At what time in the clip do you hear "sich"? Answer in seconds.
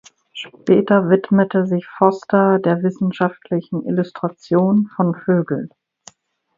1.67-1.85